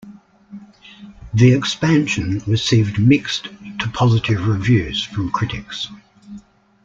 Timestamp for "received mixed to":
2.47-3.89